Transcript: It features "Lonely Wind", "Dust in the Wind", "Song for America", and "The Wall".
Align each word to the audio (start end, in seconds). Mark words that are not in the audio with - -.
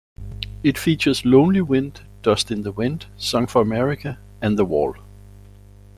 It 0.63 0.79
features 0.79 1.25
"Lonely 1.25 1.61
Wind", 1.61 2.01
"Dust 2.23 2.49
in 2.49 2.63
the 2.63 2.71
Wind", 2.71 3.05
"Song 3.17 3.45
for 3.45 3.61
America", 3.61 4.17
and 4.41 4.57
"The 4.57 4.65
Wall". 4.65 4.95